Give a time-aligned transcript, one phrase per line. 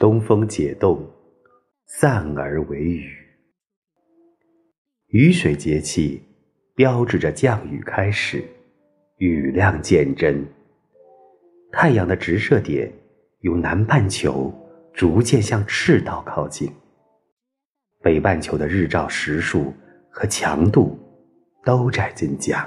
[0.00, 0.98] 东风解冻，
[1.84, 3.12] 散而为雨。
[5.08, 6.22] 雨水节气，
[6.74, 8.42] 标志着降雨开始，
[9.18, 10.42] 雨量渐增。
[11.70, 12.90] 太阳的直射点
[13.40, 14.50] 由南半球
[14.94, 16.72] 逐渐向赤道靠近，
[18.00, 19.70] 北半球的日照时数
[20.08, 20.98] 和强度
[21.62, 22.66] 都在增加，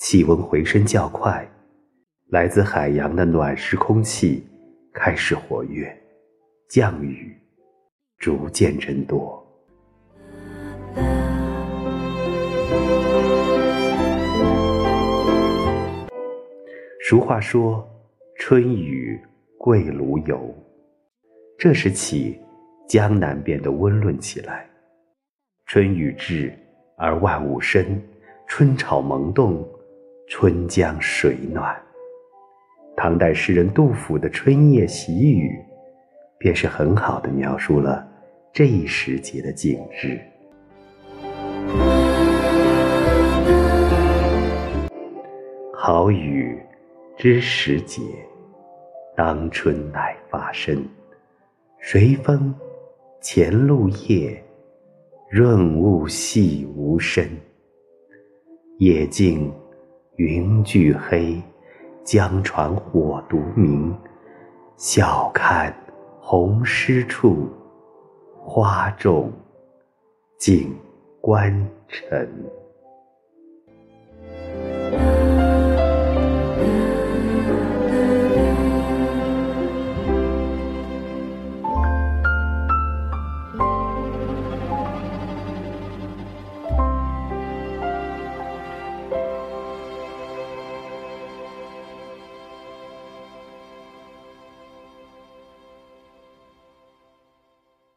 [0.00, 1.50] 气温回升较快，
[2.28, 4.46] 来自海洋的暖湿空气
[4.92, 5.90] 开始活跃，
[6.68, 7.34] 降雨
[8.18, 9.42] 逐渐增多。
[17.08, 17.88] 俗话说
[18.36, 19.18] ：“春雨
[19.58, 20.54] 贵如油。”
[21.58, 22.38] 这时起，
[22.86, 24.68] 江南变得温润起来。
[25.64, 26.52] 春雨至
[26.98, 27.98] 而万物生，
[28.46, 29.66] 春草萌动，
[30.28, 31.80] 春江水暖。
[32.96, 35.48] 唐代诗人杜甫的《春夜喜雨》，
[36.38, 38.06] 便是很好的描述了
[38.52, 40.20] 这一时节的景致。
[45.74, 46.56] 好雨
[47.16, 48.02] 知时节，
[49.16, 50.84] 当春乃发生。
[51.80, 52.54] 随风
[53.20, 54.40] 潜入夜，
[55.28, 57.26] 润物细无声。
[58.78, 59.52] 夜静
[60.16, 61.42] 云俱黑，
[62.04, 63.94] 江船火独明。
[64.76, 65.74] 晓看
[66.20, 67.48] 红湿处，
[68.40, 69.30] 花重
[70.38, 70.74] 锦
[71.20, 71.52] 官
[71.86, 72.28] 城。